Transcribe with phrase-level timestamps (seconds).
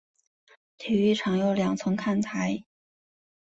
[0.79, 2.63] 体育场有两层看台。